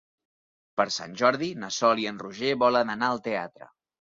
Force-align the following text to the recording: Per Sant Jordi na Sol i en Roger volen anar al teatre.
Per 0.79 0.85
Sant 0.95 1.13
Jordi 1.19 1.49
na 1.65 1.69
Sol 1.75 2.01
i 2.05 2.09
en 2.13 2.19
Roger 2.25 2.51
volen 2.65 2.95
anar 2.97 3.13
al 3.13 3.23
teatre. 3.31 3.71